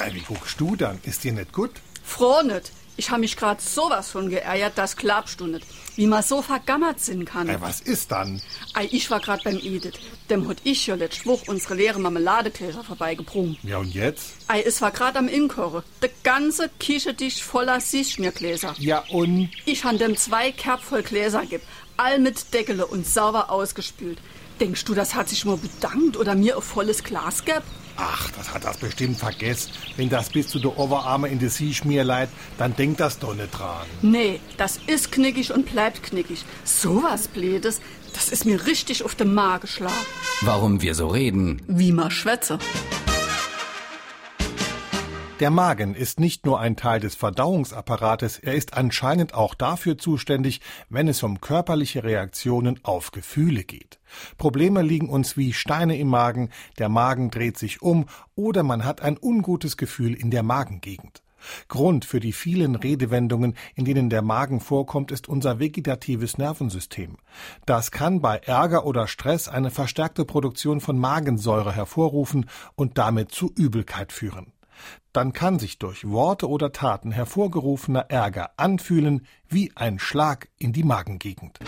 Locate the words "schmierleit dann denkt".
31.74-32.98